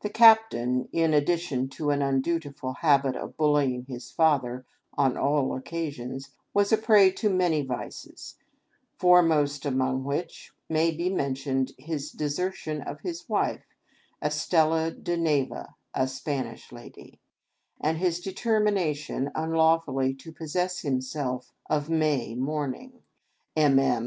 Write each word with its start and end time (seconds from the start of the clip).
The 0.00 0.08
Captain, 0.08 0.88
ia 0.94 1.12
ad 1.14 1.26
dition 1.26 1.70
to 1.72 1.90
an 1.90 2.00
undutiful 2.00 2.72
habit 2.80 3.14
of 3.16 3.36
bullying 3.36 3.84
his 3.84 4.10
father 4.10 4.64
on 4.96 5.18
all 5.18 5.54
occasions, 5.54 6.30
was 6.54 6.72
a 6.72 6.78
prey 6.78 7.10
to 7.10 7.28
many 7.28 7.60
vices; 7.60 8.36
foremost 8.96 9.66
among 9.66 10.04
which 10.04 10.54
may 10.70 10.90
be 10.90 11.10
mentioned 11.10 11.72
his 11.76 12.10
desertion 12.10 12.80
of 12.80 13.00
his 13.02 13.28
wife, 13.28 13.66
"Estella 14.22 14.90
de 14.90 15.18
Neva, 15.18 15.74
a 15.92 16.08
Spanish 16.08 16.72
lady," 16.72 17.20
and 17.78 17.98
his 17.98 18.20
determination 18.20 19.30
unlawfully 19.34 20.14
to 20.14 20.32
possess 20.32 20.80
himself 20.80 21.52
of 21.68 21.90
May 21.90 22.34
Morning; 22.34 23.02
M. 23.54 23.78
M. 23.78 24.06